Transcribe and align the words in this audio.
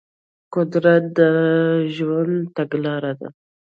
قدرت 0.53 1.03
د 1.17 1.19
ژوند 1.95 2.35
تګلاره 2.57 3.13
ده. 3.19 3.27